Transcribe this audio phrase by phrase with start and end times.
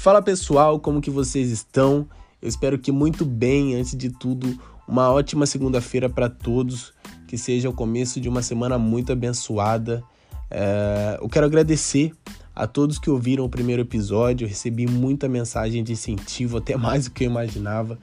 [0.00, 2.08] Fala pessoal, como que vocês estão?
[2.40, 3.74] Eu espero que muito bem.
[3.74, 4.58] Antes de tudo,
[4.88, 6.94] uma ótima segunda-feira para todos.
[7.28, 10.02] Que seja o começo de uma semana muito abençoada.
[10.50, 12.14] É, eu quero agradecer
[12.56, 14.46] a todos que ouviram o primeiro episódio.
[14.46, 17.98] Eu recebi muita mensagem de incentivo, até mais do que eu imaginava.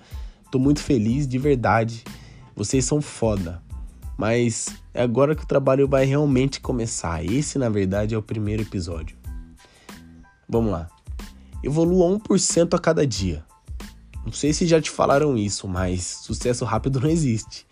[0.52, 2.04] Tô muito feliz, de verdade.
[2.56, 3.60] Vocês são foda.
[4.16, 7.26] Mas é agora que o trabalho vai realmente começar.
[7.26, 9.18] Esse, na verdade, é o primeiro episódio.
[10.48, 10.92] Vamos lá.
[11.64, 13.44] Evolua 1% a cada dia.
[14.26, 17.66] Não sei se já te falaram isso, mas sucesso rápido não existe.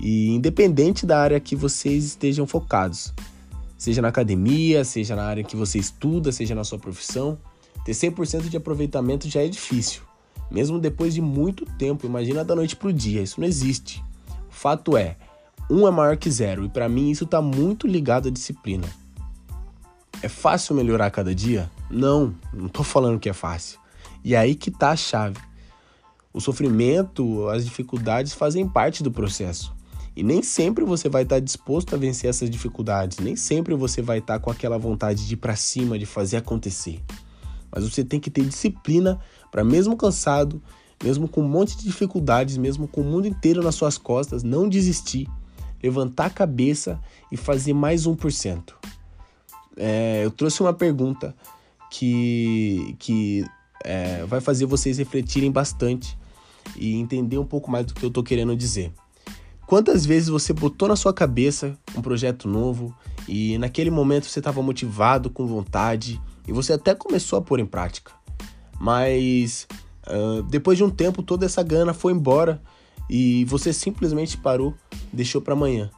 [0.00, 3.12] E independente da área que vocês estejam focados,
[3.76, 7.38] seja na academia, seja na área que você estuda, seja na sua profissão,
[7.84, 10.02] ter 100% de aproveitamento já é difícil.
[10.50, 14.02] Mesmo depois de muito tempo, imagina da noite pro dia, isso não existe.
[14.48, 15.16] O fato é,
[15.68, 18.86] um é maior que zero, e para mim isso está muito ligado à disciplina.
[20.22, 21.70] É fácil melhorar cada dia?
[21.92, 23.78] Não, não tô falando que é fácil.
[24.24, 25.36] E é aí que tá a chave.
[26.32, 29.74] O sofrimento, as dificuldades fazem parte do processo.
[30.16, 34.18] E nem sempre você vai estar disposto a vencer essas dificuldades, nem sempre você vai
[34.18, 37.02] estar com aquela vontade de ir para cima, de fazer acontecer.
[37.70, 39.20] Mas você tem que ter disciplina
[39.50, 40.62] para mesmo cansado,
[41.02, 44.68] mesmo com um monte de dificuldades, mesmo com o mundo inteiro nas suas costas, não
[44.68, 45.28] desistir,
[45.82, 48.74] levantar a cabeça e fazer mais 1%
[49.76, 51.34] é, eu trouxe uma pergunta
[51.92, 53.44] que, que
[53.84, 56.18] é, vai fazer vocês refletirem bastante
[56.74, 58.90] e entender um pouco mais do que eu estou querendo dizer.
[59.66, 62.96] Quantas vezes você botou na sua cabeça um projeto novo
[63.28, 67.66] e naquele momento você estava motivado, com vontade e você até começou a pôr em
[67.66, 68.10] prática,
[68.80, 69.68] mas
[70.06, 72.60] uh, depois de um tempo toda essa gana foi embora
[73.08, 74.74] e você simplesmente parou,
[75.12, 75.90] deixou para amanhã.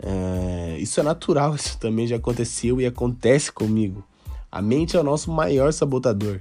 [0.00, 4.04] É, isso é natural, isso também já aconteceu e acontece comigo.
[4.50, 6.40] A mente é o nosso maior sabotador.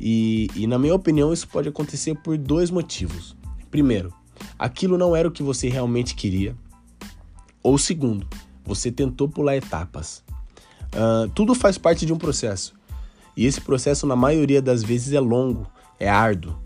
[0.00, 3.36] E, e, na minha opinião, isso pode acontecer por dois motivos.
[3.70, 4.12] Primeiro,
[4.58, 6.56] aquilo não era o que você realmente queria.
[7.62, 8.26] Ou segundo,
[8.64, 10.22] você tentou pular etapas.
[10.86, 12.74] Uh, tudo faz parte de um processo.
[13.36, 15.66] E esse processo, na maioria das vezes, é longo,
[15.98, 16.56] é árduo.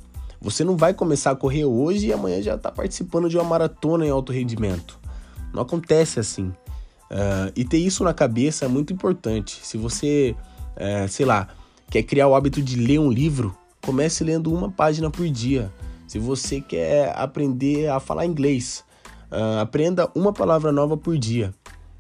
[0.41, 4.07] Você não vai começar a correr hoje e amanhã já está participando de uma maratona
[4.07, 4.99] em alto rendimento.
[5.53, 6.49] Não acontece assim.
[7.11, 9.61] Uh, e ter isso na cabeça é muito importante.
[9.63, 10.35] Se você,
[10.81, 11.49] uh, sei lá,
[11.91, 15.71] quer criar o hábito de ler um livro, comece lendo uma página por dia.
[16.07, 18.85] Se você quer aprender a falar inglês,
[19.31, 21.55] uh, aprenda uma palavra nova por dia.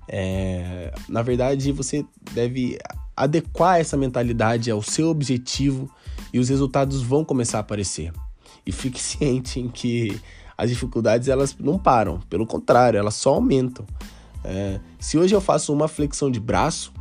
[0.09, 2.77] É, na verdade, você deve
[3.17, 5.89] adequar essa mentalidade ao seu objetivo
[6.33, 8.13] e os resultados vão começar a aparecer.
[8.67, 10.21] E fique ciente em que
[10.59, 13.87] as dificuldades elas não param, pelo contrário, elas só aumentam.
[14.43, 16.93] É, se hoje eu faço uma flexão de braço,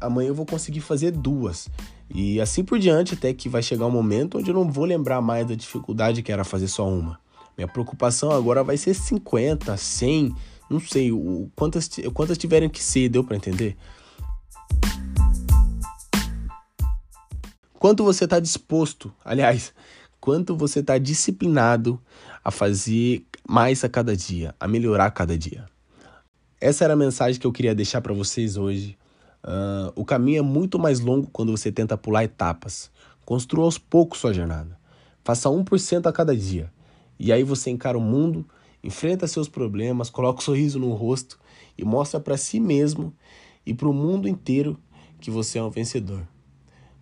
[0.00, 1.68] amanhã eu vou conseguir fazer duas.
[2.08, 5.20] E assim por diante, até que vai chegar um momento onde eu não vou lembrar
[5.20, 7.18] mais da dificuldade que era fazer só uma.
[7.56, 10.34] Minha preocupação agora vai ser 50, 100,
[10.68, 13.76] não sei, o, quantas, quantas tiverem que ser, deu para entender?
[17.78, 19.72] Quanto você está disposto, aliás,
[20.20, 22.00] quanto você está disciplinado
[22.42, 25.66] a fazer mais a cada dia, a melhorar a cada dia.
[26.60, 28.98] Essa era a mensagem que eu queria deixar para vocês hoje.
[29.46, 32.90] Uh, o caminho é muito mais longo quando você tenta pular etapas.
[33.24, 34.76] Construa aos poucos sua jornada.
[35.22, 36.72] Faça 1% a cada dia.
[37.18, 38.44] E aí você encara o mundo,
[38.82, 41.38] enfrenta seus problemas, coloca um sorriso no rosto
[41.78, 43.14] e mostra para si mesmo
[43.64, 44.76] e para o mundo inteiro
[45.20, 46.26] que você é um vencedor.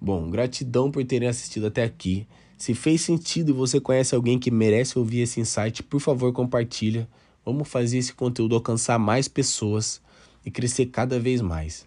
[0.01, 2.27] Bom, gratidão por terem assistido até aqui.
[2.59, 7.09] Se fez sentido e você conhece alguém que merece ouvir esse insight, por favor, compartilha.
[7.45, 10.01] Vamos fazer esse conteúdo alcançar mais pessoas
[10.45, 11.87] e crescer cada vez mais.